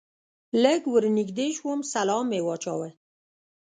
لږ 0.63 0.81
ور 0.93 1.03
نږدې 1.17 1.47
شوم 1.57 1.79
سلام 1.93 2.23
مې 2.31 2.39
واچاوه. 2.45 2.89